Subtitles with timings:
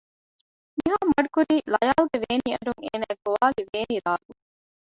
[0.77, 4.41] ނިހާން މަޑުކުރީ ލަޔާލުގެ ވޭނީ އަޑުން އޭނައަށް ގޮވާލި ވޭނީ ރާގުން